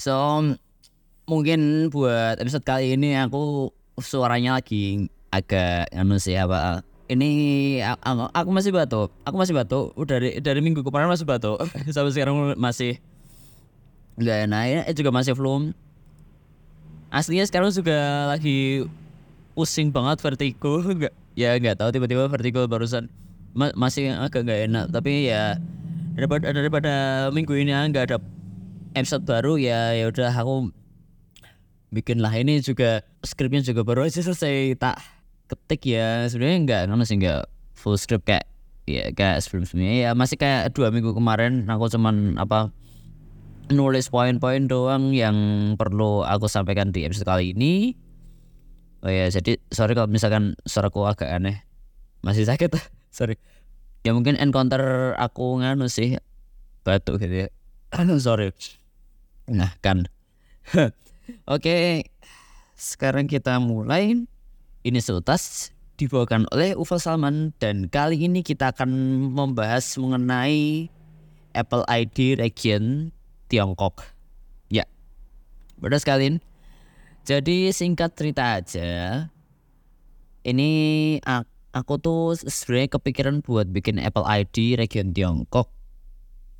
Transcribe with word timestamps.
So 0.00 0.16
mungkin 1.28 1.92
buat 1.92 2.40
episode 2.40 2.64
kali 2.64 2.96
ini 2.96 3.20
aku 3.20 3.68
suaranya 4.00 4.56
lagi 4.56 5.12
agak 5.28 5.92
anu 5.92 6.16
sih 6.16 6.34
apa 6.40 6.80
ini 7.10 7.30
aku, 7.82 8.30
aku 8.30 8.50
masih 8.54 8.70
batuk. 8.70 9.10
Aku 9.26 9.34
masih 9.34 9.50
batuk. 9.50 9.92
Dari 10.06 10.38
dari 10.38 10.62
minggu 10.62 10.86
kemarin 10.86 11.10
masih 11.10 11.26
batuk. 11.26 11.58
Sampai 11.94 12.14
sekarang 12.14 12.54
masih 12.54 13.02
nggak 14.14 14.46
enak. 14.46 14.62
Ya 14.70 14.80
eh, 14.86 14.94
juga 14.94 15.10
masih 15.10 15.34
flu. 15.34 15.74
Aslinya 17.10 17.42
sekarang 17.50 17.74
juga 17.74 18.30
lagi 18.30 18.86
pusing 19.58 19.90
banget 19.90 20.22
vertigo. 20.22 20.78
Nggak 21.02 21.14
ya 21.34 21.58
nggak 21.58 21.82
tahu 21.82 21.90
tiba-tiba 21.90 22.30
vertigo 22.30 22.62
barusan. 22.70 23.10
Ma 23.58 23.74
masih 23.74 24.14
agak 24.14 24.46
nggak 24.46 24.60
enak. 24.70 24.84
Tapi 24.94 25.34
ya 25.34 25.58
daripada 26.14 26.54
daripada 26.54 26.94
minggu 27.34 27.58
ini 27.58 27.74
nggak 27.74 28.06
ada 28.06 28.22
episode 28.94 29.22
baru 29.22 29.54
ya 29.60 29.94
ya 29.94 30.10
udah 30.10 30.34
aku 30.34 30.74
bikin 31.90 32.22
lah 32.22 32.30
ini 32.34 32.62
juga 32.62 33.02
skripnya 33.22 33.62
juga 33.62 33.82
baru 33.82 34.06
aja 34.06 34.22
selesai 34.22 34.78
tak 34.78 34.98
ketik 35.50 35.90
ya. 35.90 36.26
Sebenarnya 36.30 36.58
nggak 36.66 36.82
nggak 36.90 37.06
sih 37.06 37.16
nggak 37.18 37.42
full 37.74 37.98
script 37.98 38.26
kayak 38.26 38.46
ya 38.86 39.10
kayak 39.14 39.42
sebelum 39.42 39.66
sebelumnya 39.66 39.94
ya 39.94 40.10
masih 40.18 40.34
kayak 40.38 40.74
dua 40.74 40.90
minggu 40.90 41.14
kemarin 41.14 41.66
aku 41.70 41.86
cuman 41.94 42.34
apa 42.42 42.74
nulis 43.70 44.10
poin-poin 44.10 44.66
doang 44.66 45.14
yang 45.14 45.36
perlu 45.78 46.26
aku 46.26 46.50
sampaikan 46.50 46.90
di 46.90 47.06
episode 47.06 47.26
kali 47.26 47.54
ini. 47.54 47.94
Oh 49.00 49.08
ya 49.08 49.30
jadi 49.32 49.56
sorry 49.72 49.96
kalau 49.96 50.10
misalkan 50.10 50.58
suaraku 50.66 51.06
agak 51.06 51.30
aneh. 51.30 51.62
Masih 52.20 52.44
sakit 52.44 52.74
sorry. 53.14 53.38
Ya 54.00 54.16
mungkin 54.16 54.40
encounter 54.40 55.12
aku 55.20 55.60
nganu 55.60 55.86
sih 55.92 56.16
batuk 56.82 57.20
gitu 57.20 57.46
ya. 57.46 57.48
Sorry 58.22 58.54
nah 59.50 59.74
kan 59.82 60.06
Oke, 61.46 62.06
sekarang 62.74 63.26
kita 63.30 63.58
mulai. 63.62 64.26
Ini 64.80 64.98
seutas 65.04 65.68
dibawakan 66.00 66.48
oleh 66.48 66.72
Ufa 66.72 66.96
Salman 66.96 67.52
dan 67.60 67.92
kali 67.92 68.24
ini 68.24 68.40
kita 68.40 68.72
akan 68.72 68.88
membahas 69.36 69.84
mengenai 70.00 70.88
Apple 71.52 71.84
ID 71.84 72.40
region 72.40 73.12
Tiongkok. 73.52 74.00
Ya, 74.72 74.88
benar 75.76 76.00
sekali. 76.00 76.40
Jadi 77.28 77.68
singkat 77.76 78.16
cerita 78.16 78.56
aja, 78.56 79.28
ini 80.40 80.70
aku 81.76 82.00
tuh 82.00 82.40
sebenarnya 82.40 82.96
kepikiran 82.96 83.44
buat 83.44 83.68
bikin 83.68 84.00
Apple 84.00 84.24
ID 84.24 84.80
region 84.80 85.12
Tiongkok 85.12 85.68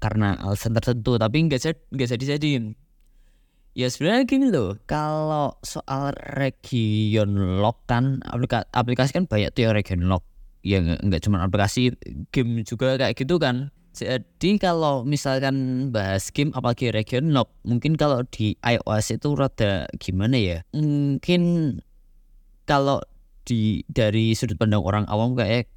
karena 0.01 0.35
alasan 0.41 0.73
tertentu, 0.75 1.21
tapi 1.21 1.37
nggak 1.47 1.61
jadi 1.61 1.79
nggak 1.93 2.09
jadi 2.17 2.25
jadiin 2.37 2.65
Ya 3.71 3.87
sebenarnya 3.87 4.27
gini 4.27 4.47
loh, 4.51 4.75
kalau 4.91 5.55
soal 5.63 6.11
region 6.35 7.63
lock 7.63 7.87
kan 7.87 8.19
aplikasi, 8.27 8.67
aplikasi 8.75 9.11
kan 9.15 9.25
banyak 9.31 9.55
tuh 9.55 9.71
yang 9.71 9.75
region 9.79 10.11
lock. 10.11 10.27
Ya 10.67 10.83
nggak 10.83 11.23
cuma 11.23 11.47
aplikasi, 11.47 11.95
game 12.35 12.67
juga 12.67 12.99
kayak 12.99 13.15
gitu 13.15 13.39
kan. 13.39 13.71
Jadi 13.95 14.59
kalau 14.59 15.07
misalkan 15.07 15.89
bahas 15.95 16.35
game 16.35 16.51
apalagi 16.51 16.91
region 16.91 17.31
lock, 17.31 17.55
mungkin 17.63 17.95
kalau 17.95 18.27
di 18.27 18.59
iOS 18.59 19.23
itu 19.23 19.39
rada 19.39 19.87
gimana 20.03 20.35
ya? 20.35 20.59
Mungkin 20.75 21.43
kalau 22.67 22.99
di 23.47 23.87
dari 23.87 24.35
sudut 24.35 24.59
pandang 24.59 24.83
orang 24.83 25.07
awam 25.07 25.39
kayak 25.39 25.71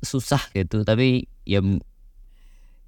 susah 0.00 0.40
gitu, 0.56 0.80
tapi 0.80 1.28
ya 1.44 1.60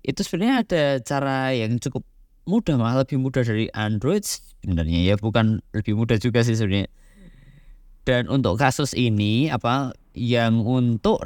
itu 0.00 0.20
sebenarnya 0.24 0.54
ada 0.64 0.82
cara 1.04 1.52
yang 1.52 1.76
cukup 1.76 2.04
mudah 2.48 2.74
malah 2.80 3.04
lebih 3.04 3.20
mudah 3.20 3.44
dari 3.44 3.68
Android 3.76 4.24
sebenarnya. 4.24 5.12
Ya 5.12 5.14
bukan 5.20 5.60
lebih 5.76 5.94
mudah 5.96 6.16
juga 6.16 6.40
sih 6.40 6.56
sebenarnya. 6.56 6.88
Dan 8.08 8.32
untuk 8.32 8.56
kasus 8.56 8.96
ini 8.96 9.52
apa 9.52 9.92
yang 10.16 10.64
untuk 10.64 11.20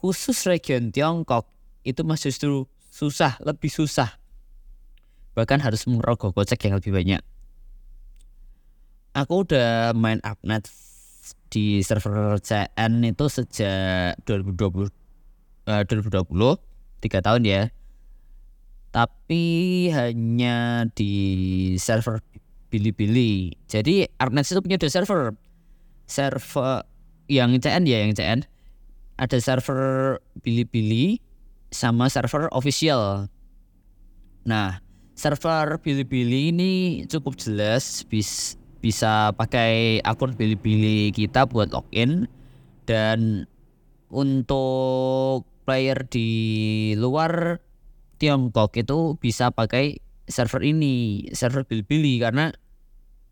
khusus 0.00 0.48
region 0.48 0.90
Tiongkok 0.90 1.46
itu 1.84 2.02
masih 2.02 2.32
justru 2.32 2.64
susah 2.88 3.36
lebih 3.44 3.68
susah. 3.70 4.16
Bahkan 5.36 5.62
harus 5.62 5.86
merogoh 5.86 6.34
kocek 6.34 6.66
yang 6.66 6.80
lebih 6.80 6.90
banyak. 6.90 7.22
Aku 9.14 9.46
udah 9.46 9.92
main 9.94 10.18
upnet 10.24 10.66
di 11.48 11.80
server 11.84 12.40
CN 12.40 13.04
itu 13.04 13.24
sejak 13.28 14.16
2020 14.24 14.88
uh, 15.68 15.82
2020 15.84 16.28
tiga 17.04 17.18
tahun 17.24 17.42
ya 17.44 17.62
tapi 18.90 19.86
hanya 19.92 20.88
di 20.92 21.12
server 21.76 22.20
Bilibili. 22.68 23.56
Jadi 23.64 24.04
Artnet 24.20 24.44
itu 24.44 24.60
punya 24.60 24.76
dua 24.76 24.92
server. 24.92 25.32
Server 26.08 26.84
yang 27.28 27.56
CN 27.60 27.84
ya 27.84 28.04
yang 28.04 28.12
CN 28.16 28.40
ada 29.18 29.36
server 29.42 30.16
Bilibili 30.40 31.20
sama 31.68 32.08
server 32.08 32.48
official. 32.54 33.28
Nah, 34.48 34.80
server 35.18 35.76
Bilibili 35.82 36.54
ini 36.54 36.72
cukup 37.10 37.36
jelas 37.36 38.06
bis, 38.08 38.56
bisa 38.80 39.34
pakai 39.34 40.00
akun 40.06 40.32
Bilibili 40.32 41.10
kita 41.12 41.44
buat 41.44 41.74
login 41.74 42.30
dan 42.88 43.44
untuk 44.08 45.44
player 45.68 46.00
di 46.08 46.30
luar 46.96 47.60
Tiongkok 48.18 48.74
itu 48.74 49.14
bisa 49.22 49.54
pakai 49.54 50.02
server 50.28 50.60
ini, 50.66 51.26
server 51.32 51.64
Bilibili 51.64 52.20
karena 52.20 52.52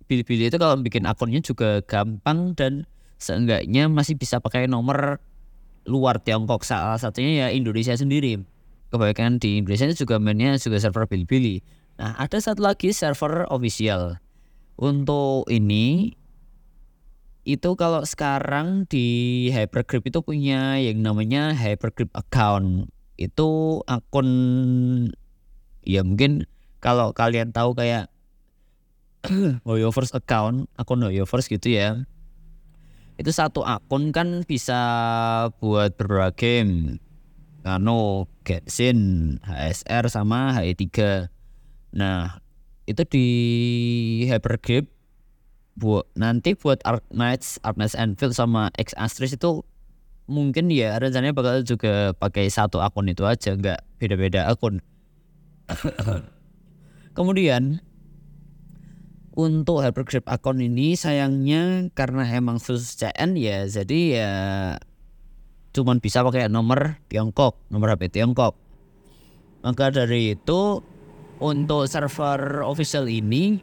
Bilibili 0.07 0.47
itu 0.47 0.57
kalau 0.57 0.79
bikin 0.79 1.05
akunnya 1.05 1.43
juga 1.43 1.83
gampang 1.83 2.55
dan 2.55 2.87
seenggaknya 3.19 3.91
masih 3.91 4.15
bisa 4.15 4.39
pakai 4.39 4.71
nomor 4.71 5.19
luar 5.87 6.23
Tiongkok 6.23 6.63
salah 6.63 6.99
satunya 6.99 7.47
ya 7.47 7.49
Indonesia 7.51 7.95
sendiri. 7.99 8.39
Kebanyakan 8.95 9.43
di 9.43 9.59
Indonesia 9.59 9.91
juga 9.93 10.23
mainnya 10.23 10.55
juga 10.63 10.79
server 10.79 11.11
Bilibili. 11.11 11.59
Nah, 11.99 12.15
ada 12.17 12.39
satu 12.39 12.63
lagi 12.63 12.95
server 12.95 13.51
official. 13.51 14.23
Untuk 14.79 15.49
ini 15.51 16.15
itu 17.47 17.71
kalau 17.79 18.03
sekarang 18.03 18.85
di 18.91 19.49
Hypergrip 19.55 20.07
itu 20.07 20.19
punya 20.23 20.79
yang 20.83 21.03
namanya 21.03 21.55
Hypergrip 21.55 22.11
account 22.15 22.91
itu 23.17 23.81
akun 23.89 24.29
ya 25.85 26.05
mungkin 26.05 26.45
kalau 26.81 27.11
kalian 27.17 27.51
tahu 27.51 27.73
kayak 27.73 28.13
Hoyovers 29.67 30.15
account 30.15 30.71
akun 30.79 31.03
Hoyovers 31.03 31.51
gitu 31.51 31.73
ya. 31.73 32.07
Itu 33.17 33.33
satu 33.33 33.65
akun 33.65 34.13
kan 34.13 34.45
bisa 34.45 34.79
buat 35.59 35.97
beberapa 35.97 36.31
game. 36.37 37.01
Nano, 37.67 38.31
Genshin, 38.47 39.43
HSR 39.43 40.07
sama 40.07 40.55
HE3 40.55 40.87
nah 41.97 42.45
itu 42.87 43.03
di 43.09 43.27
Hypergrip 44.29 44.87
buat 45.77 46.07
nanti 46.15 46.57
buat 46.57 46.81
Ark 46.85 47.05
Knights, 47.11 47.59
Ark 47.67 47.77
Knights 47.81 47.97
Anfield 47.99 48.37
sama 48.37 48.73
X 48.77 48.93
Astris 48.97 49.35
itu 49.35 49.65
mungkin 50.27 50.71
ya 50.71 50.99
rencananya 50.99 51.35
bakal 51.35 51.63
juga 51.63 52.15
pakai 52.19 52.51
satu 52.51 52.83
akun 52.83 53.11
itu 53.11 53.23
aja 53.27 53.55
nggak 53.55 54.03
beda-beda 54.03 54.51
akun. 54.51 54.83
Kemudian 57.17 57.81
untuk 59.37 59.85
hypergrip 59.85 60.27
akun 60.27 60.59
ini 60.63 60.99
sayangnya 60.99 61.93
karena 61.95 62.27
emang 62.27 62.57
khusus 62.57 62.97
CN 62.97 63.37
ya 63.37 63.69
jadi 63.69 64.01
ya 64.17 64.33
cuman 65.77 66.01
bisa 66.01 66.25
pakai 66.25 66.49
nomor 66.49 66.97
Tiongkok 67.13 67.61
nomor 67.71 67.95
HP 67.95 68.17
Tiongkok. 68.17 68.57
Maka 69.61 69.91
dari 69.91 70.39
itu 70.39 70.81
untuk 71.37 71.85
server 71.91 72.65
official 72.65 73.11
ini 73.11 73.61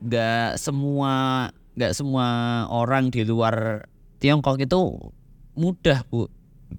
nggak 0.00 0.56
semua 0.56 1.48
nggak 1.76 1.92
semua 1.92 2.26
orang 2.70 3.12
di 3.12 3.26
luar 3.28 3.86
Tiongkok 4.22 4.56
itu 4.62 5.12
mudah 5.54 6.06
bu. 6.06 6.30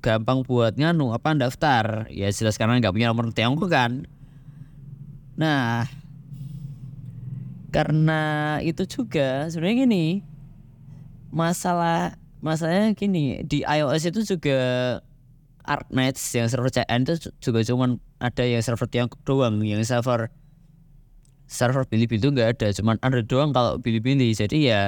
Gampang 0.04 0.44
buat 0.44 0.76
nganu 0.76 1.16
apa 1.16 1.36
daftar. 1.36 2.08
Ya 2.12 2.28
jelas 2.32 2.60
karena 2.60 2.80
nggak 2.80 2.94
punya 2.94 3.12
nomor 3.12 3.32
Tiongkok 3.32 3.72
kan? 3.72 4.08
Nah 5.40 5.88
karena 7.76 8.56
itu 8.64 8.88
juga 8.88 9.52
sebenarnya 9.52 9.84
gini 9.84 10.06
masalah 11.36 12.16
masalahnya 12.40 12.96
gini 12.96 13.44
di 13.44 13.68
iOS 13.68 14.16
itu 14.16 14.24
juga 14.24 14.60
Artmates 15.68 16.24
yang 16.32 16.48
server 16.48 16.72
CN 16.72 17.04
itu 17.04 17.36
juga 17.44 17.60
cuman 17.68 18.00
ada 18.24 18.48
yang 18.48 18.64
server 18.64 18.88
Tiongkok 18.88 19.20
doang 19.28 19.60
yang 19.60 19.84
server 19.84 20.32
server 21.52 21.84
Bilibili 21.84 22.24
itu 22.24 22.32
nggak 22.32 22.50
ada 22.56 22.68
cuman 22.72 22.96
ada 23.04 23.20
doang 23.20 23.52
kalau 23.52 23.76
Bilibili 23.76 24.32
jadi 24.32 24.56
ya 24.56 24.82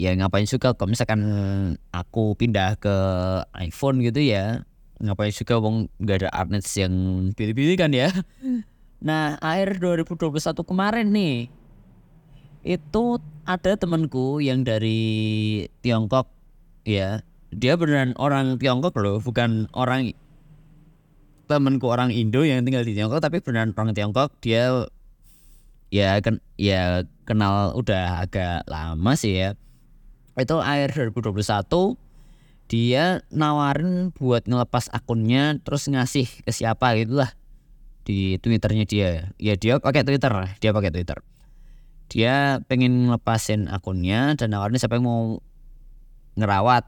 ya 0.00 0.16
ngapain 0.16 0.48
juga 0.48 0.72
kalau 0.72 0.96
misalkan 0.96 1.20
aku 1.92 2.32
pindah 2.40 2.80
ke 2.80 2.96
iPhone 3.60 4.00
gitu 4.00 4.24
ya 4.24 4.64
ngapain 4.96 5.28
juga 5.28 5.60
wong 5.60 5.92
nggak 6.00 6.24
ada 6.24 6.28
artnet 6.32 6.64
yang 6.72 6.94
pilih-pilih 7.36 7.76
kan 7.76 7.92
ya 7.92 8.08
Nah, 9.00 9.40
akhir 9.40 9.80
2021 9.80 10.60
kemarin 10.60 11.08
nih 11.08 11.48
itu 12.60 13.04
ada 13.48 13.72
temanku 13.80 14.44
yang 14.44 14.60
dari 14.60 15.64
Tiongkok 15.80 16.28
ya. 16.84 17.24
Dia 17.48 17.80
beneran 17.80 18.12
orang 18.20 18.60
Tiongkok 18.60 18.92
loh, 19.00 19.16
bukan 19.24 19.72
orang 19.72 20.12
temanku 21.48 21.88
orang 21.88 22.12
Indo 22.12 22.44
yang 22.44 22.60
tinggal 22.62 22.84
di 22.84 22.92
Tiongkok 22.92 23.24
tapi 23.24 23.40
beneran 23.40 23.72
orang 23.72 23.96
Tiongkok. 23.96 24.36
Dia 24.44 24.84
ya 25.88 26.20
kan 26.20 26.44
ya 26.60 27.08
kenal 27.24 27.72
udah 27.72 28.28
agak 28.28 28.68
lama 28.68 29.16
sih 29.16 29.32
ya. 29.32 29.56
Itu 30.40 30.58
akhir 30.60 30.96
2021 31.12 31.96
dia 32.70 33.26
nawarin 33.34 34.14
buat 34.14 34.46
ngelepas 34.46 34.94
akunnya 34.94 35.58
terus 35.66 35.90
ngasih 35.90 36.30
ke 36.46 36.54
siapa 36.54 36.94
gitulah 36.94 37.34
di 38.06 38.38
twitternya 38.38 38.86
dia. 38.86 39.10
Ya 39.42 39.58
dia 39.58 39.82
pakai 39.82 40.06
twitter 40.06 40.30
dia 40.62 40.70
pakai 40.70 40.90
twitter. 40.94 41.18
Dia 42.10 42.62
pengen 42.66 43.10
ngelepasin 43.10 43.66
akunnya 43.70 44.38
dan 44.38 44.54
nawarin 44.54 44.78
siapa 44.78 44.98
yang 44.98 45.06
mau 45.06 45.42
ngerawat. 46.38 46.86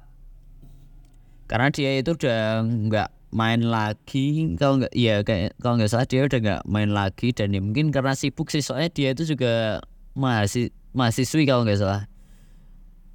Karena 1.50 1.68
dia 1.74 1.98
itu 1.98 2.14
udah 2.14 2.62
nggak 2.62 3.10
main 3.32 3.64
lagi 3.64 4.54
kalau 4.60 4.84
nggak 4.84 4.92
ya 4.92 5.24
kayak 5.24 5.56
kalau 5.56 5.80
nggak 5.80 5.88
salah 5.88 6.04
dia 6.04 6.28
udah 6.28 6.38
nggak 6.38 6.62
main 6.68 6.92
lagi 6.92 7.32
dan 7.32 7.56
ya 7.56 7.64
mungkin 7.64 7.88
karena 7.88 8.12
sibuk 8.12 8.52
sih 8.52 8.60
soalnya 8.60 8.92
dia 8.92 9.16
itu 9.16 9.24
juga 9.24 9.80
masih 10.12 10.68
mahasiswi 10.92 11.48
kalau 11.48 11.64
nggak 11.64 11.80
salah 11.80 12.11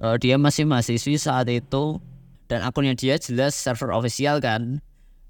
uh, 0.01 0.15
dia 0.17 0.37
masih 0.37 0.65
mahasiswi 0.65 1.17
saat 1.17 1.49
itu 1.49 2.01
dan 2.47 2.63
akunnya 2.63 2.95
dia 2.95 3.19
jelas 3.19 3.53
server 3.57 3.91
official 3.93 4.39
kan. 4.39 4.79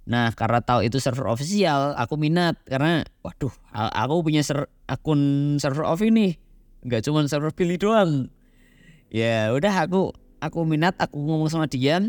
Nah 0.07 0.31
karena 0.31 0.63
tahu 0.63 0.87
itu 0.87 1.03
server 1.03 1.27
official 1.27 1.91
aku 1.99 2.15
minat 2.15 2.55
karena 2.63 3.03
waduh 3.25 3.51
aku 3.73 4.23
punya 4.23 4.39
ser 4.45 4.71
akun 4.87 5.55
server 5.59 5.83
off 5.83 5.99
ini. 5.99 6.39
Nggak 6.85 7.09
cuma 7.09 7.25
server 7.27 7.51
pilih 7.51 7.75
doang. 7.75 8.31
Ya 9.11 9.51
udah 9.51 9.73
aku 9.87 10.15
aku 10.39 10.59
minat 10.63 10.95
aku 10.99 11.19
ngomong 11.19 11.51
sama 11.51 11.67
dia. 11.67 11.99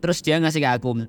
Terus 0.00 0.24
dia 0.24 0.40
ngasih 0.40 0.64
ke 0.64 0.70
aku. 0.70 1.04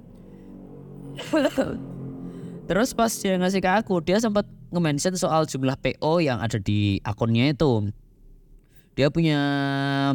Terus 2.67 2.89
pas 2.95 3.11
dia 3.11 3.35
ngasih 3.39 3.63
ke 3.63 3.71
aku 3.71 4.03
dia 4.03 4.19
sempat 4.19 4.47
nge-mention 4.71 5.15
soal 5.19 5.43
jumlah 5.47 5.75
PO 5.79 6.23
yang 6.23 6.39
ada 6.39 6.55
di 6.59 6.99
akunnya 7.03 7.51
itu 7.51 7.91
dia 8.95 9.07
punya 9.07 9.39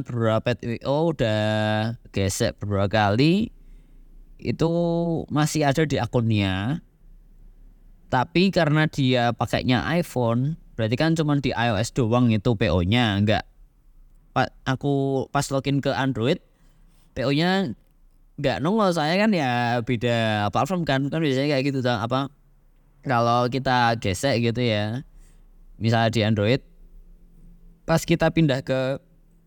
beberapa 0.05 0.53
PO 0.53 0.97
udah 1.17 1.43
gesek 2.13 2.61
beberapa 2.61 2.89
kali. 2.89 3.49
Itu 4.37 4.71
masih 5.33 5.65
ada 5.65 5.89
di 5.89 5.97
akunnya. 5.97 6.85
Tapi 8.13 8.53
karena 8.55 8.87
dia 8.87 9.33
pakainya 9.33 9.83
iPhone 9.97 10.61
berarti 10.77 10.95
kan 10.95 11.17
cuma 11.17 11.41
di 11.41 11.57
iOS 11.57 11.97
doang 11.97 12.29
itu 12.29 12.53
PO-nya 12.53 13.17
enggak 13.17 13.49
pak 14.37 14.53
aku 14.69 15.25
pas 15.33 15.49
login 15.49 15.81
ke 15.81 15.89
Android 15.89 16.37
PO-nya 17.17 17.73
enggak 18.37 18.61
nongol. 18.61 18.93
Saya 18.93 19.17
kan 19.17 19.33
ya 19.33 19.81
beda 19.81 20.49
platform 20.53 20.85
kan. 20.85 21.09
Kan 21.09 21.25
biasanya 21.25 21.57
kayak 21.57 21.65
gitu 21.73 21.81
apa 21.81 22.29
kalau 23.03 23.49
kita 23.49 23.97
gesek 23.97 24.45
gitu 24.45 24.61
ya 24.61 25.07
misalnya 25.81 26.11
di 26.13 26.21
Android 26.27 26.61
pas 27.87 28.03
kita 28.03 28.35
pindah 28.35 28.61
ke 28.67 28.99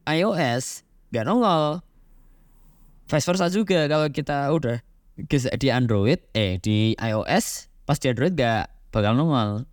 iOS 0.07 0.87
nggak 1.11 1.25
nongol. 1.27 1.83
Vice 3.11 3.25
versa 3.27 3.51
juga 3.51 3.85
kalau 3.91 4.07
kita 4.07 4.47
udah 4.49 4.79
di 5.59 5.67
Android 5.67 6.23
eh 6.31 6.55
di 6.63 6.95
iOS 6.95 7.67
pas 7.83 7.99
di 7.99 8.07
Android 8.07 8.33
nggak 8.33 8.95
bakal 8.95 9.13
nongol. 9.19 9.67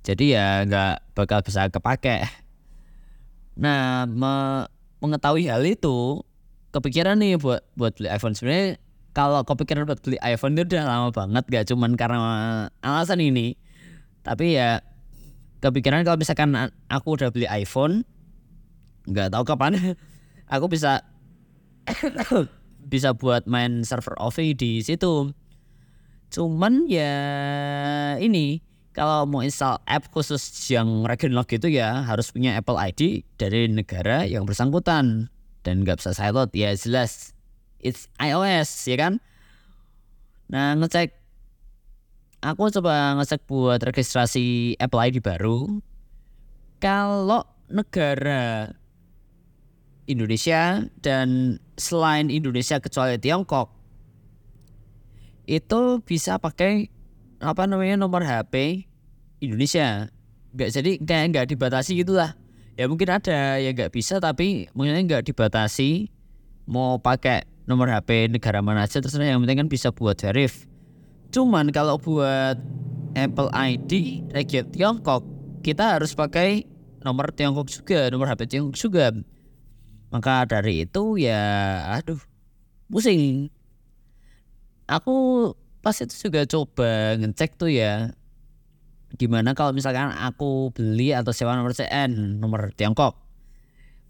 Jadi 0.00 0.32
ya 0.32 0.64
nggak 0.64 1.12
bakal 1.12 1.44
bisa 1.44 1.68
kepake. 1.68 2.24
Nah 3.60 4.08
me 4.08 4.64
mengetahui 5.04 5.44
hal 5.52 5.60
itu 5.68 6.24
kepikiran 6.72 7.20
nih 7.20 7.36
buat 7.36 7.60
buat 7.76 7.92
beli 8.00 8.08
iPhone. 8.08 8.32
Sebenarnya 8.32 8.80
kalau 9.12 9.44
kepikiran 9.44 9.84
buat 9.84 10.00
beli 10.00 10.16
iPhone 10.24 10.56
itu 10.56 10.72
udah 10.72 10.84
lama 10.88 11.08
banget 11.12 11.44
gak 11.52 11.64
cuman 11.68 11.94
karena 11.94 12.18
alasan 12.80 13.20
ini. 13.20 13.54
Tapi 14.24 14.56
ya 14.56 14.80
kepikiran 15.64 16.04
kalau 16.04 16.20
misalkan 16.20 16.52
aku 16.92 17.16
udah 17.16 17.32
beli 17.32 17.48
iPhone 17.48 18.04
nggak 19.08 19.32
tahu 19.32 19.44
kapan 19.48 19.96
aku 20.54 20.68
bisa 20.68 21.00
bisa 22.92 23.16
buat 23.16 23.48
main 23.48 23.84
server 23.84 24.16
OV 24.20 24.56
di 24.56 24.84
situ. 24.84 25.32
Cuman 26.32 26.88
ya 26.90 27.12
ini 28.20 28.60
kalau 28.94 29.26
mau 29.26 29.42
install 29.42 29.80
app 29.88 30.10
khusus 30.12 30.44
yang 30.70 31.02
regional 31.04 31.42
gitu 31.48 31.66
ya 31.66 32.04
harus 32.06 32.30
punya 32.30 32.54
Apple 32.58 32.78
ID 32.78 33.26
dari 33.40 33.68
negara 33.70 34.28
yang 34.28 34.44
bersangkutan. 34.44 35.32
Dan 35.64 35.80
nggak 35.80 36.04
bisa 36.04 36.12
sideload 36.12 36.52
ya 36.52 36.76
jelas 36.76 37.32
it's 37.80 38.12
iOS 38.20 38.68
ya 38.84 38.96
kan? 39.00 39.12
Nah 40.52 40.76
ngecek 40.76 41.23
aku 42.44 42.68
coba 42.68 43.16
ngecek 43.16 43.48
buat 43.48 43.80
registrasi 43.80 44.76
Apple 44.76 45.00
ID 45.00 45.24
baru. 45.24 45.80
Kalau 46.76 47.48
negara 47.72 48.76
Indonesia 50.04 50.84
dan 51.00 51.56
selain 51.80 52.28
Indonesia 52.28 52.76
kecuali 52.76 53.16
Tiongkok 53.16 53.72
itu 55.48 56.04
bisa 56.04 56.36
pakai 56.36 56.92
apa 57.40 57.64
namanya 57.64 57.96
nomor 57.96 58.20
HP 58.20 58.84
Indonesia. 59.40 60.12
Nggak 60.52 60.70
jadi 60.76 60.90
kayak 61.00 61.24
nggak 61.32 61.46
dibatasi 61.56 61.96
gitulah. 61.96 62.36
Ya 62.76 62.84
mungkin 62.84 63.08
ada 63.08 63.56
ya 63.56 63.72
nggak 63.72 63.96
bisa 63.96 64.20
tapi 64.20 64.68
mungkin 64.76 65.08
nggak 65.08 65.24
dibatasi 65.32 66.12
mau 66.68 67.00
pakai 67.00 67.48
nomor 67.64 67.88
HP 67.88 68.28
negara 68.28 68.60
mana 68.60 68.84
aja 68.84 69.00
terserah. 69.00 69.32
Yang 69.32 69.48
penting 69.48 69.58
kan 69.64 69.68
bisa 69.72 69.88
buat 69.88 70.20
verif 70.20 70.73
Cuman 71.34 71.74
kalau 71.74 71.98
buat 71.98 72.54
Apple 73.18 73.50
ID 73.50 74.22
region 74.30 74.70
Tiongkok 74.70 75.26
kita 75.66 75.98
harus 75.98 76.14
pakai 76.14 76.62
nomor 77.02 77.34
Tiongkok 77.34 77.66
juga, 77.66 78.06
nomor 78.06 78.30
HP 78.30 78.46
Tiongkok 78.46 78.78
juga. 78.78 79.10
Maka 80.14 80.46
dari 80.46 80.86
itu 80.86 81.18
ya 81.18 81.42
aduh 81.98 82.22
pusing. 82.86 83.50
Aku 84.86 85.50
pas 85.82 85.98
itu 85.98 86.14
juga 86.14 86.46
coba 86.46 87.18
ngecek 87.18 87.58
tuh 87.58 87.74
ya 87.74 88.14
gimana 89.18 89.58
kalau 89.58 89.74
misalkan 89.74 90.14
aku 90.14 90.70
beli 90.70 91.14
atau 91.14 91.34
sewa 91.34 91.58
nomor 91.58 91.74
CN 91.74 92.38
nomor 92.38 92.70
Tiongkok 92.74 93.18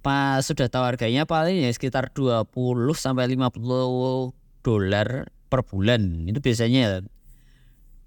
pas 0.05 0.45
sudah 0.45 0.69
tahu 0.69 0.85
harganya 0.85 1.25
paling 1.25 1.65
ya 1.65 1.73
sekitar 1.73 2.13
20 2.13 2.53
sampai 2.95 3.33
50 3.33 3.65
dolar 4.65 5.09
per 5.51 5.61
bulan 5.67 6.25
itu 6.31 6.39
biasanya 6.41 7.05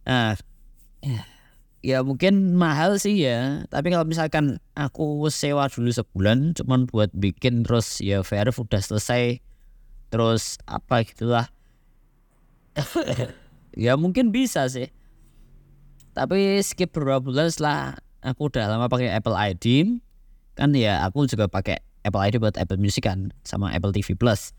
Nah, 0.08 0.40
ya 1.84 2.00
mungkin 2.00 2.56
mahal 2.56 2.96
sih 2.96 3.20
ya. 3.20 3.68
Tapi 3.68 3.92
kalau 3.92 4.08
misalkan 4.08 4.64
aku 4.72 5.28
sewa 5.28 5.68
dulu 5.68 5.92
sebulan, 5.92 6.56
cuman 6.56 6.88
buat 6.88 7.12
bikin 7.12 7.68
terus 7.68 8.00
ya 8.00 8.24
verif 8.24 8.56
udah 8.56 8.80
selesai, 8.80 9.44
terus 10.08 10.56
apa 10.64 11.04
gitulah. 11.04 11.52
ya 13.76 14.00
mungkin 14.00 14.32
bisa 14.32 14.64
sih. 14.72 14.88
Tapi 16.16 16.64
skip 16.64 16.96
beberapa 16.96 17.22
bulan 17.28 17.52
setelah 17.52 18.00
aku 18.24 18.50
udah 18.50 18.66
lama 18.72 18.88
pakai 18.88 19.12
Apple 19.12 19.36
ID, 19.36 20.00
kan 20.56 20.72
ya 20.72 21.04
aku 21.04 21.28
juga 21.28 21.52
pakai 21.52 21.84
Apple 22.08 22.24
ID 22.24 22.40
buat 22.40 22.56
Apple 22.56 22.80
Music 22.80 23.06
kan, 23.06 23.36
sama 23.44 23.76
Apple 23.76 23.92
TV 23.92 24.16
Plus. 24.16 24.56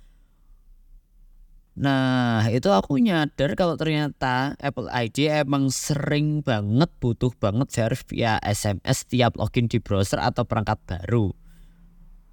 Nah, 1.78 2.42
itu 2.50 2.74
aku 2.74 2.98
nyadar 2.98 3.54
kalau 3.54 3.78
ternyata 3.78 4.58
Apple 4.58 4.90
ID 4.90 5.30
emang 5.30 5.70
sering 5.70 6.42
banget 6.42 6.90
butuh 6.98 7.30
banget 7.38 7.70
share 7.70 7.94
via 8.10 8.42
SMS 8.42 9.06
tiap 9.06 9.38
login 9.38 9.70
di 9.70 9.78
browser 9.78 10.18
atau 10.18 10.42
perangkat 10.42 10.74
baru. 10.90 11.30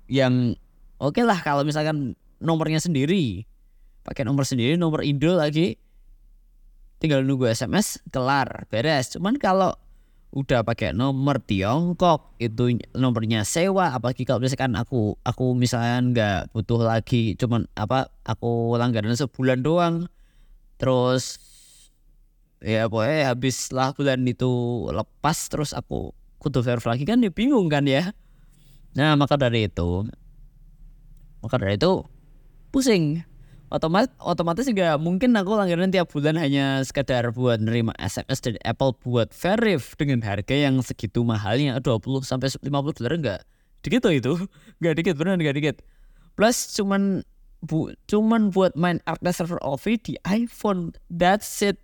Yang 0.09 0.57
oke 0.97 1.21
okay 1.21 1.23
lah 1.29 1.37
kalau 1.45 1.61
misalkan 1.61 2.17
nomornya 2.41 2.81
sendiri, 2.81 3.45
pakai 4.01 4.25
nomor 4.25 4.49
sendiri, 4.49 4.81
nomor 4.81 5.05
Indo 5.05 5.37
lagi, 5.37 5.77
tinggal 6.97 7.21
nunggu 7.21 7.45
SMS, 7.45 8.01
kelar, 8.09 8.65
beres. 8.73 9.13
Cuman 9.13 9.37
kalau 9.37 9.77
udah 10.35 10.67
pakai 10.67 10.91
nomor 10.91 11.39
Tiongkok 11.39 12.35
itu 12.43 12.75
nomornya 12.91 13.47
sewa 13.47 13.95
apalagi 13.95 14.27
kalau 14.27 14.43
misalkan 14.43 14.75
aku 14.75 15.15
aku 15.23 15.55
misalnya 15.55 15.95
nggak 16.03 16.39
butuh 16.51 16.83
lagi 16.83 17.39
cuman 17.39 17.71
apa 17.79 18.11
aku 18.27 18.75
langganan 18.75 19.15
sebulan 19.15 19.63
doang. 19.63 20.11
Terus 20.75 21.39
ya 22.59 22.91
pokoknya 22.91 23.31
habis 23.31 23.71
lah 23.71 23.95
bulan 23.95 24.27
itu 24.27 24.51
lepas 24.91 25.47
terus 25.47 25.71
aku 25.71 26.11
kudu 26.43 26.59
verif 26.59 26.83
lagi. 26.83 27.07
Kan 27.07 27.23
ya 27.23 27.31
bingung 27.31 27.71
kan 27.71 27.87
ya? 27.87 28.11
Nah 28.99 29.15
maka 29.15 29.39
dari 29.39 29.71
itu 29.71 30.03
maka 31.39 31.55
dari 31.55 31.79
itu 31.79 32.03
pusing 32.75 33.23
otomatis 33.73 34.13
otomatis 34.21 34.65
juga 34.69 34.97
mungkin 35.01 35.33
aku 35.33 35.57
langganan 35.57 35.89
tiap 35.89 36.09
bulan 36.13 36.37
hanya 36.37 36.81
sekedar 36.85 37.29
buat 37.33 37.57
nerima 37.57 37.91
SMS 37.97 38.41
dari 38.41 38.59
Apple 38.61 38.93
buat 39.01 39.33
verif 39.33 39.97
dengan 39.97 40.21
harga 40.21 40.53
yang 40.53 40.79
segitu 40.85 41.25
mahalnya 41.25 41.81
20 41.81 42.25
sampai 42.25 42.49
50 42.49 42.69
dolar 43.01 43.13
enggak 43.17 43.41
dikit 43.85 44.01
tuh 44.01 44.13
itu. 44.17 44.33
Enggak 44.81 44.95
dikit 44.97 45.13
beneran 45.15 45.37
enggak 45.37 45.55
dikit. 45.61 45.75
Plus 46.33 46.73
cuman 46.73 47.21
bu 47.61 47.93
cuman 48.09 48.49
buat 48.49 48.73
main 48.73 48.97
Arcnet 49.05 49.37
server 49.37 49.61
OV 49.61 50.01
di 50.01 50.17
iPhone 50.25 50.97
that's 51.13 51.61
it. 51.61 51.77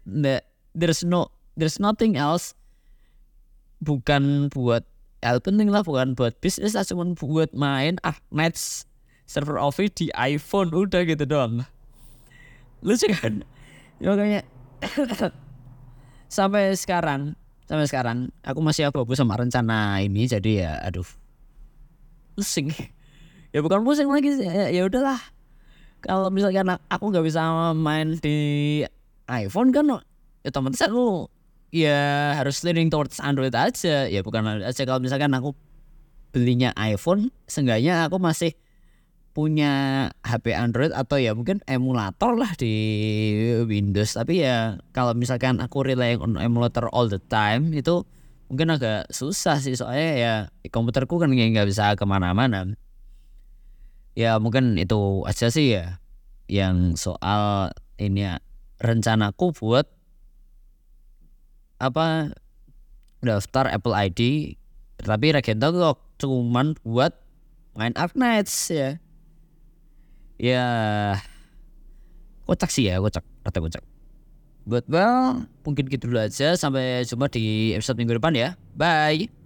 There's 0.74 1.06
no 1.06 1.30
there's 1.54 1.78
nothing 1.78 2.18
else. 2.18 2.58
Bukan 3.82 4.50
buat 4.50 4.86
hal 5.22 5.38
penting 5.42 5.70
lah 5.70 5.86
bukan 5.86 6.18
buat 6.18 6.34
bisnis 6.42 6.74
lah 6.74 6.82
cuman 6.82 7.14
buat 7.14 7.54
main 7.54 8.02
ah 8.02 8.18
match 8.34 8.90
server 9.32 9.56
OV 9.56 9.88
di 9.96 10.12
iPhone 10.12 10.76
udah 10.76 11.08
gitu 11.08 11.24
doang. 11.24 11.64
Lucu 12.84 13.08
kan? 13.16 13.48
Ya 14.04 14.12
makanya 14.12 14.42
sampai 16.28 16.76
sekarang 16.76 17.40
sampai 17.70 17.88
sekarang 17.88 18.18
aku 18.44 18.60
masih 18.60 18.92
abu-abu 18.92 19.16
sama 19.16 19.40
rencana 19.40 20.04
ini 20.04 20.28
jadi 20.28 20.52
ya 20.68 20.72
aduh 20.84 21.08
pusing. 22.36 22.76
Ya 23.56 23.60
bukan 23.64 23.88
pusing 23.88 24.12
lagi 24.12 24.36
sih 24.36 24.48
ya, 24.48 24.68
ya 24.68 24.84
udahlah. 24.84 25.20
Kalau 26.04 26.28
misalkan 26.28 26.68
aku 26.92 27.04
nggak 27.12 27.24
bisa 27.24 27.72
main 27.72 28.20
di 28.20 28.82
iPhone 29.32 29.72
kan 29.72 29.88
ya 29.88 30.02
otomatis 30.50 30.82
aku 30.84 31.30
ya 31.72 32.34
harus 32.36 32.60
leaning 32.68 32.92
towards 32.92 33.22
Android 33.24 33.56
aja. 33.56 34.10
Ya 34.12 34.20
bukan 34.26 34.66
aja. 34.66 34.84
Kalau 34.84 35.00
misalkan 35.00 35.32
aku 35.32 35.56
belinya 36.32 36.72
iPhone 36.80 37.30
seenggaknya 37.46 38.08
aku 38.08 38.18
masih 38.18 38.56
punya 39.32 40.08
HP 40.28 40.52
Android 40.52 40.92
atau 40.92 41.16
ya 41.16 41.32
mungkin 41.32 41.64
emulator 41.68 42.36
lah 42.36 42.52
di 42.60 42.76
Windows. 43.64 44.16
Tapi 44.16 44.44
ya 44.44 44.80
kalau 44.92 45.16
misalkan 45.16 45.64
aku 45.64 45.88
rely 45.88 46.20
on 46.20 46.36
emulator 46.36 46.92
all 46.92 47.08
the 47.08 47.20
time 47.32 47.72
itu 47.72 48.04
mungkin 48.52 48.76
agak 48.76 49.08
susah 49.12 49.60
sih. 49.64 49.76
Soalnya 49.80 50.10
ya 50.20 50.34
komputerku 50.68 51.16
kan 51.18 51.32
nggak 51.32 51.68
bisa 51.68 51.96
ke 51.96 52.04
mana-mana. 52.04 52.76
Ya 54.12 54.36
mungkin 54.44 54.76
itu 54.76 55.24
aja 55.24 55.48
sih 55.48 55.80
ya 55.80 56.04
yang 56.52 57.00
soal 57.00 57.72
ini 57.96 58.28
ya 58.28 58.44
rencanaku 58.84 59.56
buat 59.56 59.88
apa 61.80 62.36
daftar 63.24 63.72
Apple 63.72 63.96
ID 63.96 64.54
tapi 65.02 65.34
Regento 65.34 65.72
kok 65.74 65.98
cuman 66.22 66.78
buat 66.86 67.16
main 67.74 67.96
Arknights 67.96 68.70
ya 68.70 69.00
ya. 70.42 70.66
Kocak 72.50 72.74
sih 72.74 72.90
ya 72.90 72.98
kocak. 72.98 73.22
Rata 73.46 73.62
kocak. 73.62 73.84
Buat 74.66 74.86
well 74.90 75.46
mungkin 75.62 75.86
gitu 75.86 76.10
dulu 76.10 76.26
aja. 76.26 76.58
Sampai 76.58 77.06
jumpa 77.06 77.30
di 77.30 77.78
episode 77.78 78.02
minggu 78.02 78.18
depan 78.18 78.34
ya. 78.34 78.58
Bye 78.74 79.41